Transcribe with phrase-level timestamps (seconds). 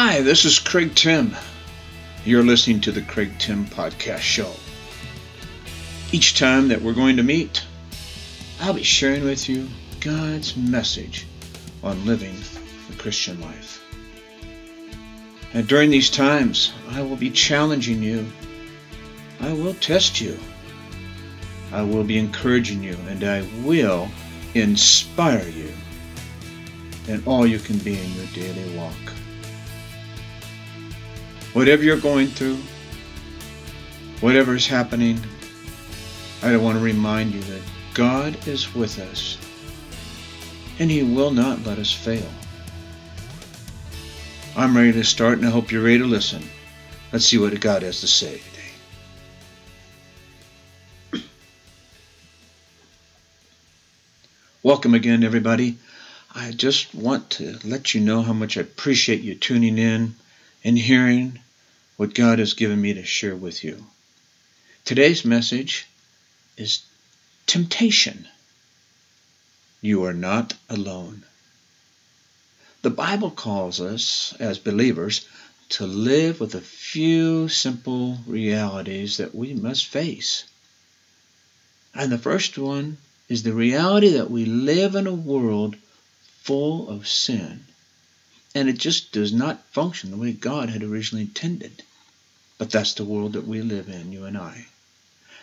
[0.00, 1.36] Hi, this is Craig Timm.
[2.24, 4.52] You're listening to the Craig Timm Podcast Show.
[6.12, 7.64] Each time that we're going to meet,
[8.60, 9.66] I'll be sharing with you
[9.98, 11.26] God's message
[11.82, 12.36] on living
[12.88, 13.82] the Christian life.
[15.52, 18.24] And during these times, I will be challenging you.
[19.40, 20.38] I will test you.
[21.72, 24.08] I will be encouraging you, and I will
[24.54, 25.72] inspire you
[27.08, 28.94] in all you can be in your daily walk.
[31.58, 32.58] Whatever you're going through,
[34.20, 35.18] whatever is happening,
[36.40, 37.62] I want to remind you that
[37.94, 39.36] God is with us
[40.78, 42.30] and He will not let us fail.
[44.56, 46.44] I'm ready to start and I hope you're ready to listen.
[47.12, 48.40] Let's see what God has to say
[51.10, 51.24] today.
[54.62, 55.76] Welcome again, everybody.
[56.32, 60.14] I just want to let you know how much I appreciate you tuning in
[60.62, 61.40] and hearing
[61.98, 63.84] what God has given me to share with you.
[64.84, 65.86] Today's message
[66.56, 66.82] is
[67.46, 68.28] temptation.
[69.82, 71.24] You are not alone.
[72.82, 75.26] The Bible calls us, as believers,
[75.70, 80.44] to live with a few simple realities that we must face.
[81.92, 85.74] And the first one is the reality that we live in a world
[86.44, 87.64] full of sin
[88.54, 91.82] and it just does not function the way God had originally intended.
[92.58, 94.66] But that's the world that we live in, you and I.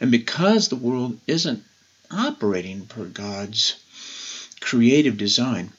[0.00, 1.64] And because the world isn't
[2.10, 3.76] operating per God's
[4.60, 5.72] creative design,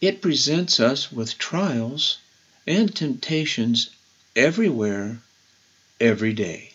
[0.00, 2.18] it presents us with trials
[2.66, 3.90] and temptations
[4.34, 5.20] everywhere,
[6.00, 6.72] every day.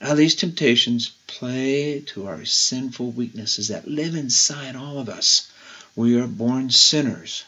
[0.00, 5.50] Now, these temptations play to our sinful weaknesses that live inside all of us.
[5.96, 7.44] We are born sinners.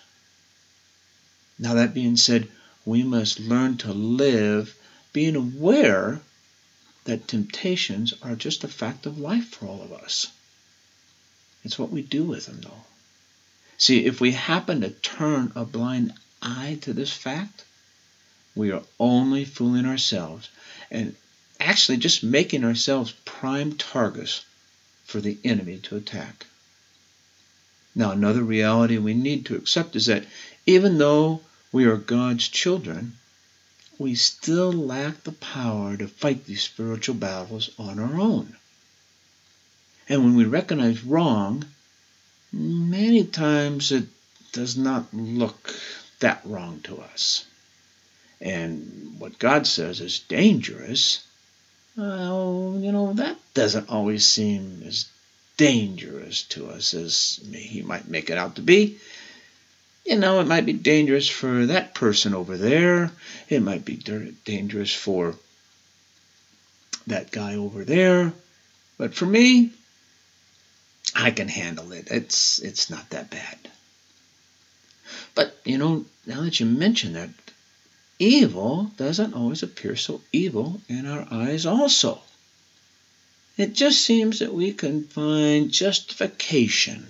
[1.61, 2.49] Now, that being said,
[2.85, 4.75] we must learn to live
[5.13, 6.21] being aware
[7.05, 10.29] that temptations are just a fact of life for all of us.
[11.65, 12.85] It's what we do with them, though.
[13.79, 16.13] See, if we happen to turn a blind
[16.43, 17.65] eye to this fact,
[18.55, 20.49] we are only fooling ourselves
[20.91, 21.17] and
[21.59, 24.45] actually just making ourselves prime targets
[25.05, 26.47] for the enemy to attack.
[27.95, 30.25] Now, another reality we need to accept is that
[30.67, 31.41] even though
[31.73, 33.17] we are God's children,
[34.01, 38.57] we still lack the power to fight these spiritual battles on our own.
[40.09, 41.67] And when we recognize wrong,
[42.51, 44.07] many times it
[44.53, 45.75] does not look
[46.21, 47.45] that wrong to us.
[48.41, 51.23] And what God says is dangerous,
[51.95, 55.11] well, you know, that doesn't always seem as
[55.59, 58.99] dangerous to us as he might make it out to be
[60.05, 63.13] you know, it might be dangerous for that person over there.
[63.49, 63.97] It might be
[64.45, 65.37] dangerous for
[67.07, 68.33] that guy over there.
[68.99, 69.73] But for me,
[71.15, 72.09] I can handle it.
[72.11, 73.59] It's it's not that bad.
[75.35, 77.31] But you know, now that you mention that,
[78.19, 82.21] evil doesn't always appear so evil in our eyes also.
[83.57, 87.07] It just seems that we can find justification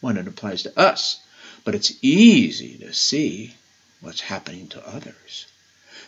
[0.00, 1.20] when it applies to us
[1.64, 3.54] but it's easy to see
[4.00, 5.46] what's happening to others.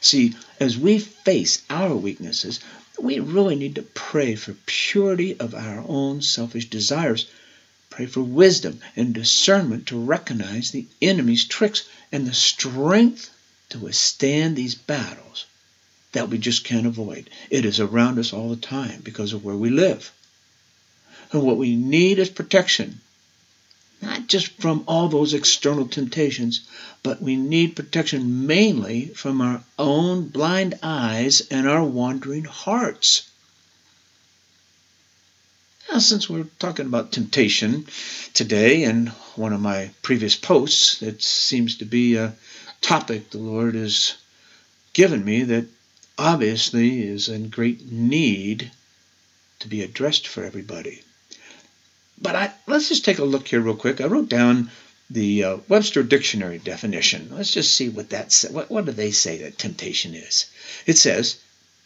[0.00, 2.60] See, as we face our weaknesses,
[2.98, 7.26] we really need to pray for purity of our own selfish desires.
[7.90, 13.30] Pray for wisdom and discernment to recognize the enemy's tricks and the strength
[13.70, 15.46] to withstand these battles
[16.12, 17.28] that we just can't avoid.
[17.50, 20.12] It is around us all the time because of where we live.
[21.32, 23.00] And what we need is protection
[24.32, 26.66] just from all those external temptations,
[27.02, 33.28] but we need protection mainly from our own blind eyes and our wandering hearts.
[35.90, 37.86] Now, since we're talking about temptation
[38.32, 42.32] today, in one of my previous posts, it seems to be a
[42.80, 44.14] topic the Lord has
[44.94, 45.66] given me that
[46.16, 48.70] obviously is in great need
[49.58, 51.02] to be addressed for everybody.
[52.18, 54.00] But I, let's just take a look here real quick.
[54.00, 54.70] I wrote down
[55.10, 57.28] the uh, Webster Dictionary definition.
[57.30, 60.46] Let's just see what that sa- what, what do they say that temptation is.
[60.86, 61.36] It says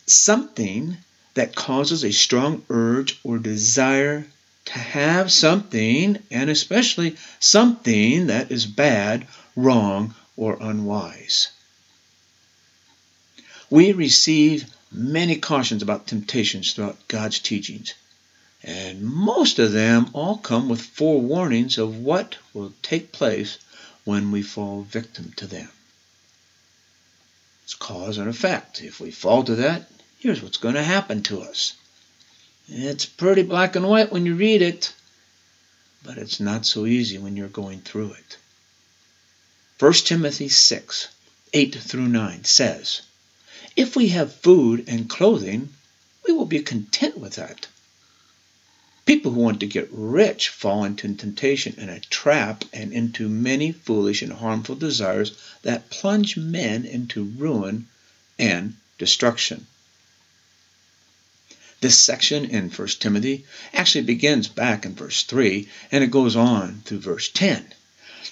[0.06, 0.96] something
[1.34, 4.26] that causes a strong urge or desire
[4.66, 11.48] to have something, and especially something that is bad, wrong, or unwise.
[13.70, 17.94] We receive many cautions about temptations throughout God's teachings.
[18.66, 23.58] And most of them all come with forewarnings of what will take place
[24.04, 25.68] when we fall victim to them.
[27.62, 28.82] It's cause and effect.
[28.82, 31.74] If we fall to that, here's what's going to happen to us.
[32.68, 34.92] It's pretty black and white when you read it,
[36.02, 38.36] but it's not so easy when you're going through it.
[39.78, 41.08] 1 Timothy 6,
[41.52, 43.02] 8 through 9 says,
[43.76, 45.68] If we have food and clothing,
[46.26, 47.68] we will be content with that.
[49.06, 53.70] People who want to get rich fall into temptation and a trap and into many
[53.70, 55.32] foolish and harmful desires
[55.62, 57.86] that plunge men into ruin
[58.36, 59.66] and destruction.
[61.80, 66.82] This section in 1 Timothy actually begins back in verse 3 and it goes on
[66.84, 67.64] through verse 10.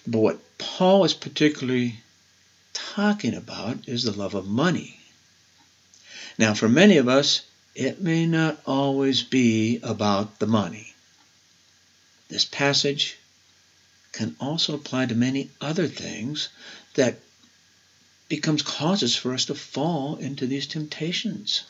[0.07, 2.01] But what Paul is particularly
[2.73, 4.99] talking about is the love of money.
[6.37, 7.43] Now, for many of us,
[7.75, 10.95] it may not always be about the money.
[12.29, 13.19] This passage
[14.13, 16.49] can also apply to many other things
[16.95, 17.19] that
[18.29, 21.65] becomes causes for us to fall into these temptations.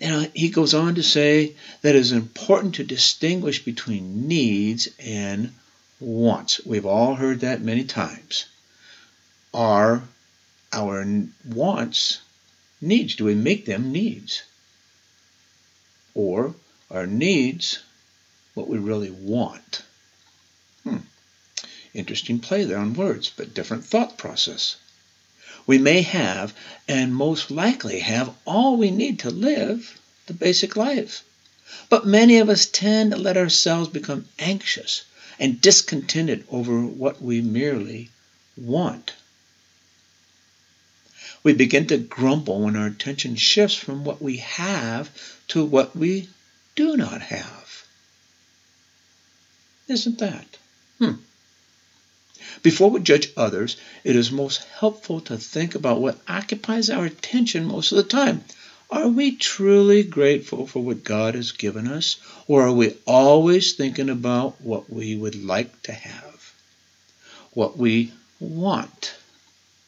[0.00, 5.52] Know, he goes on to say that it is important to distinguish between needs and
[5.98, 6.64] wants.
[6.64, 8.46] We've all heard that many times.
[9.52, 10.02] Are
[10.72, 11.04] our
[11.44, 12.20] wants
[12.80, 13.16] needs?
[13.16, 14.42] Do we make them needs?
[16.14, 16.54] Or
[16.90, 17.80] are needs
[18.54, 19.82] what we really want?
[20.84, 20.98] Hmm.
[21.94, 24.76] Interesting play there on words, but different thought process.
[25.66, 26.54] We may have,
[26.88, 31.22] and most likely have, all we need to live the basic life.
[31.88, 35.02] But many of us tend to let ourselves become anxious
[35.38, 38.10] and discontented over what we merely
[38.56, 39.12] want.
[41.42, 45.10] We begin to grumble when our attention shifts from what we have
[45.48, 46.28] to what we
[46.76, 47.84] do not have.
[49.88, 50.58] Isn't that?
[50.98, 51.14] Hmm.
[52.62, 57.64] Before we judge others, it is most helpful to think about what occupies our attention
[57.64, 58.44] most of the time.
[58.90, 62.16] Are we truly grateful for what God has given us,
[62.48, 66.52] or are we always thinking about what we would like to have,
[67.52, 69.14] what we want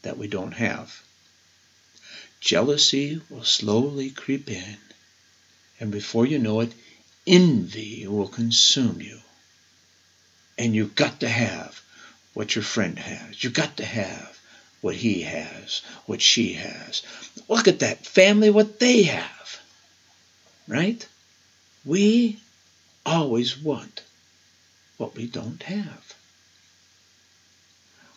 [0.02, 1.02] that we don't have?
[2.42, 4.76] Jealousy will slowly creep in,
[5.78, 6.72] and before you know it,
[7.24, 9.20] envy will consume you.
[10.58, 11.80] And you've got to have
[12.34, 13.44] what your friend has.
[13.44, 14.40] You've got to have
[14.80, 17.02] what he has, what she has.
[17.48, 19.60] Look at that family, what they have.
[20.66, 21.06] Right?
[21.84, 22.40] We
[23.06, 24.02] always want
[24.96, 26.14] what we don't have.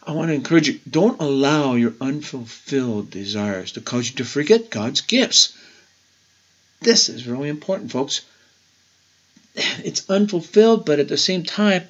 [0.08, 4.70] I want to encourage you don't allow your unfulfilled desires to cause you to forget
[4.70, 5.54] God's gifts.
[6.80, 8.22] This is really important, folks.
[9.84, 11.88] It's unfulfilled, but at the same time,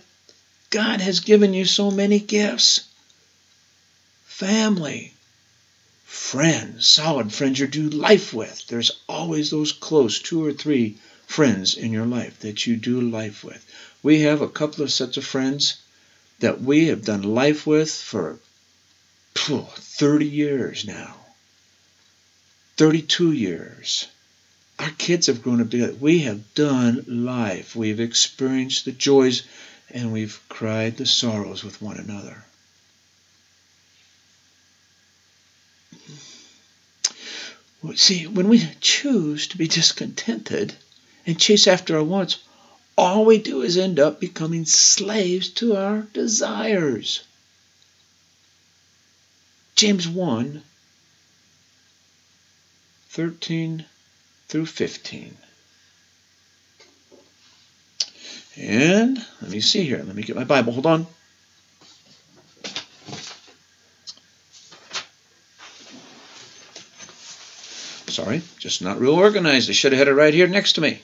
[0.70, 2.82] God has given you so many gifts
[4.24, 5.14] family,
[6.06, 8.66] friends, solid friends you do life with.
[8.68, 10.98] There's always those close two or three
[11.28, 13.66] friends in your life that you do life with.
[14.04, 15.76] We have a couple of sets of friends
[16.40, 18.40] that we have done life with for
[19.36, 21.16] 30 years now.
[22.78, 24.08] 32 years.
[24.80, 25.94] Our kids have grown up together.
[25.94, 27.76] We have done life.
[27.76, 29.44] We've experienced the joys
[29.90, 32.44] and we've cried the sorrows with one another.
[37.96, 40.74] See, when we choose to be discontented
[41.26, 42.40] and chase after our wants,
[42.98, 47.24] all we do is end up becoming slaves to our desires.
[49.76, 50.62] James 1
[53.10, 53.86] 13
[54.48, 55.38] through 15.
[58.58, 60.04] And let me see here.
[60.06, 60.74] Let me get my Bible.
[60.74, 61.08] Hold on.
[68.08, 69.70] Sorry, just not real organized.
[69.70, 71.02] I should have had it right here next to me.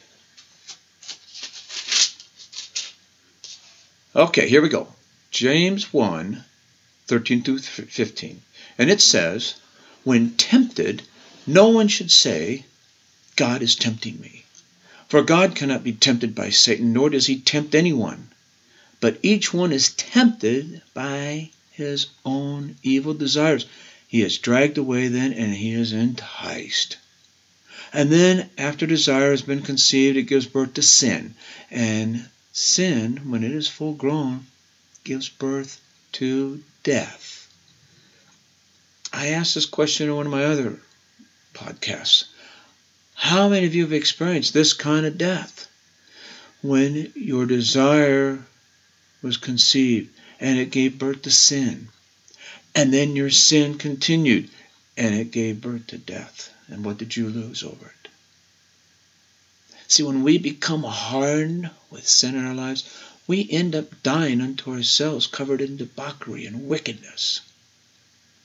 [4.13, 4.94] Okay, here we go.
[5.32, 6.44] James 1
[7.08, 8.41] 13 through 15.
[8.77, 9.53] And it says,
[10.03, 11.03] When tempted,
[11.48, 12.65] no one should say,
[13.38, 14.44] God is tempting me.
[15.08, 18.27] For God cannot be tempted by Satan, nor does he tempt anyone.
[19.00, 23.65] But each one is tempted by his own evil desires.
[24.10, 26.98] He is dragged away then, and he is enticed.
[27.94, 31.34] And then, after desire has been conceived, it gives birth to sin.
[31.70, 34.46] And sin, when it is full grown,
[35.03, 35.79] gives birth
[36.13, 37.48] to death.
[39.13, 40.79] I asked this question in one of my other
[41.53, 42.25] podcasts.
[43.15, 45.67] How many of you have experienced this kind of death?
[46.62, 48.46] When your desire
[49.22, 51.88] was conceived and it gave birth to sin.
[52.74, 54.50] And then your sin continued
[54.98, 56.53] and it gave birth to death.
[56.67, 58.00] And what did you lose over it?
[59.91, 62.89] See, when we become hardened with sin in our lives,
[63.27, 67.41] we end up dying unto ourselves, covered in debauchery and wickedness.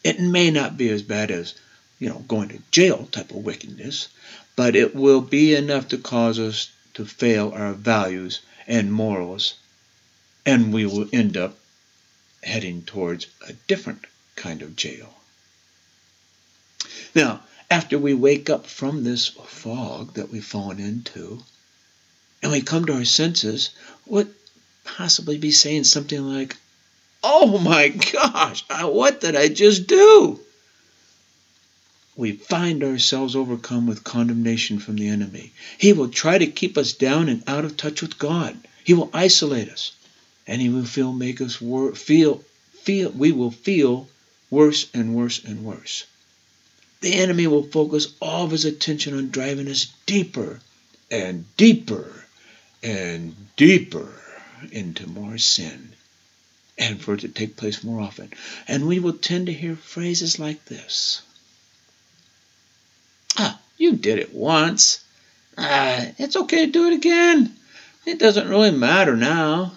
[0.03, 1.55] It may not be as bad as,
[2.01, 4.09] you know, going to jail type of wickedness,
[4.57, 9.55] but it will be enough to cause us to fail our values and morals,
[10.45, 11.57] and we will end up
[12.43, 15.15] heading towards a different kind of jail.
[17.15, 21.43] Now, after we wake up from this fog that we've fallen into,
[22.43, 23.71] and we come to our senses,
[24.05, 24.29] what
[24.85, 26.57] possibly be saying something like,
[27.23, 30.41] Oh my gosh, what did I just do?
[32.15, 35.53] We find ourselves overcome with condemnation from the enemy.
[35.77, 38.57] He will try to keep us down and out of touch with God.
[38.85, 39.93] He will isolate us,
[40.47, 42.43] and he will feel make us wor- feel
[42.85, 44.09] feel we will feel
[44.49, 46.05] worse and worse and worse.
[47.01, 50.61] The enemy will focus all of his attention on driving us deeper
[51.11, 52.25] and deeper
[52.83, 54.13] and deeper
[54.73, 55.93] into more sin
[56.79, 58.33] and for it to take place more often.
[58.69, 61.23] And we will tend to hear phrases like this
[63.39, 65.05] Ah, you did it once.
[65.59, 67.55] Ah, it's okay to do it again.
[68.07, 69.73] It doesn't really matter now.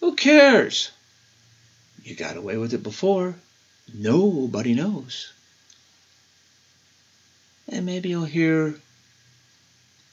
[0.00, 0.90] Who cares?
[2.04, 3.34] You got away with it before.
[3.94, 5.32] Nobody knows.
[7.68, 8.74] And maybe you'll hear,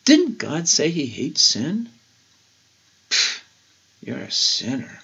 [0.06, 1.90] Didn't God say he hates sin?
[4.02, 5.02] You're a sinner.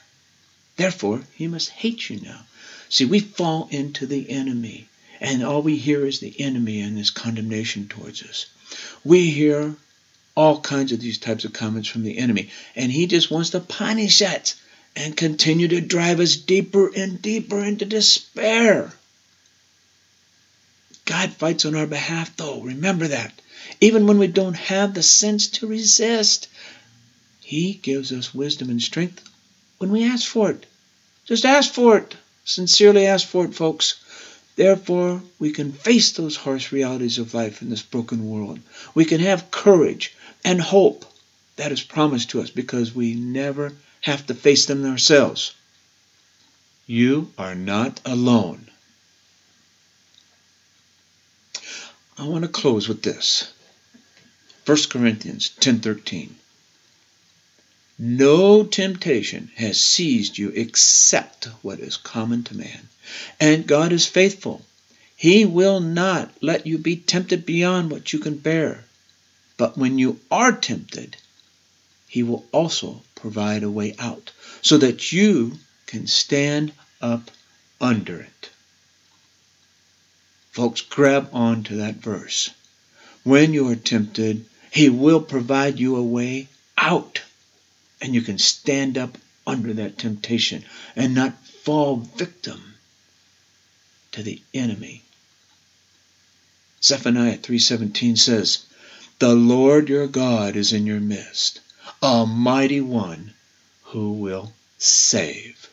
[0.78, 2.46] Therefore, he must hate you now.
[2.90, 4.88] See, we fall into the enemy,
[5.20, 8.46] and all we hear is the enemy and his condemnation towards us.
[9.04, 9.76] We hear
[10.36, 13.60] all kinds of these types of comments from the enemy, and he just wants to
[13.60, 14.56] punish us
[14.96, 18.94] and continue to drive us deeper and deeper into despair.
[21.06, 22.62] God fights on our behalf, though.
[22.62, 23.34] Remember that.
[23.82, 26.48] Even when we don't have the sense to resist,
[27.42, 29.22] he gives us wisdom and strength
[29.78, 30.66] when we ask for it.
[31.26, 32.16] Just ask for it.
[32.46, 33.96] Sincerely ask for it, folks.
[34.56, 38.60] Therefore, we can face those harsh realities of life in this broken world.
[38.94, 40.14] We can have courage
[40.46, 41.06] and hope
[41.56, 43.74] that is promised to us because we never
[44.04, 45.54] have to face them ourselves.
[46.88, 48.70] You are not alone.
[52.18, 53.52] I want to close with this.
[54.66, 56.30] 1 Corinthians 10:13
[58.00, 62.90] no temptation has seized you except what is common to man.
[63.40, 64.66] And God is faithful.
[65.16, 68.84] He will not let you be tempted beyond what you can bear.
[69.58, 71.18] But when you are tempted,
[72.08, 77.32] He will also provide a way out so that you can stand up
[77.80, 78.50] under it.
[80.52, 82.50] Folks, grab on to that verse.
[83.24, 87.22] When you are tempted, He will provide you a way out
[88.02, 92.74] and you can stand up under that temptation and not fall victim
[94.12, 95.02] to the enemy.
[96.84, 98.66] Zephaniah 3:17 says,
[99.20, 101.62] "The Lord your God is in your midst,
[102.02, 103.34] a mighty one
[103.84, 105.70] who will save."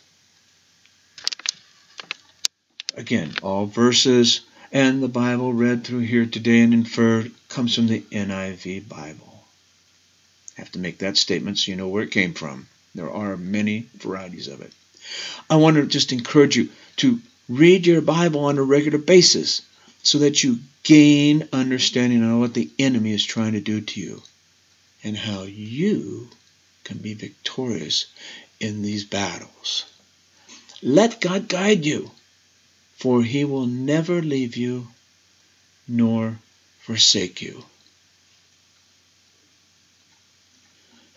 [2.95, 4.41] Again, all verses
[4.73, 9.31] and the Bible read through here today and inferred comes from the NIV Bible
[10.61, 12.69] have to make that statement so you know where it came from.
[12.95, 14.73] There are many varieties of it.
[15.49, 19.63] I want to just encourage you to read your Bible on a regular basis
[20.03, 24.23] so that you gain understanding on what the enemy is trying to do to you
[25.03, 26.29] and how you
[26.85, 28.07] can be victorious
[28.59, 29.85] in these battles.
[30.83, 32.11] Let God guide you,
[32.97, 34.89] for he will never leave you
[35.87, 36.39] nor
[36.81, 37.65] forsake you.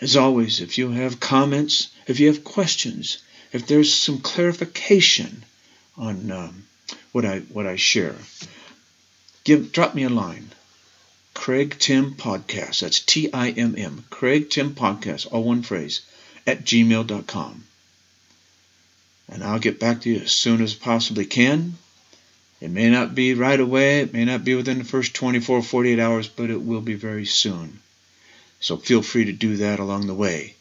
[0.02, 3.20] As always, if you have comments, if you have questions,
[3.54, 5.46] if there's some clarification
[5.96, 6.66] on um,
[7.14, 8.16] what I what I share,
[9.44, 10.50] give drop me a line.
[11.34, 12.82] Craig Timm Podcast.
[12.82, 14.06] That's T I M M.
[14.10, 16.02] Craig Timm Podcast, all one phrase,
[16.46, 17.64] at gmail.com.
[19.30, 21.78] And I'll get back to you as soon as possibly can.
[22.62, 26.00] It may not be right away, it may not be within the first 24, 48
[26.00, 27.80] hours, but it will be very soon.
[28.62, 30.56] So feel free to do that along the way.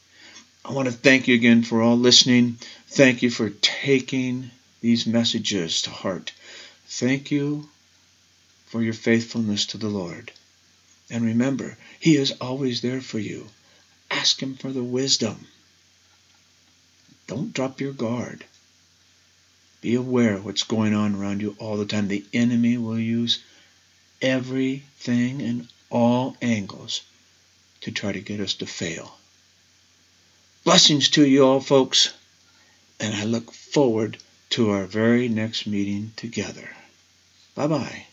[0.64, 2.59] I want to thank you again for all listening.
[2.88, 4.50] Thank you for taking
[4.81, 6.33] these messages to heart.
[6.87, 7.69] Thank you
[8.67, 10.33] for your faithfulness to the Lord.
[11.12, 13.50] And remember, He is always there for you.
[14.11, 15.47] Ask Him for the wisdom.
[17.26, 18.47] Don't drop your guard.
[19.83, 22.09] Be aware of what's going on around you all the time.
[22.09, 23.40] The enemy will use
[24.23, 27.02] everything and all angles
[27.83, 29.19] to try to get us to fail.
[30.64, 32.11] Blessings to you all, folks,
[32.99, 34.16] and I look forward
[34.50, 36.71] to our very next meeting together.
[37.54, 38.07] Bye bye.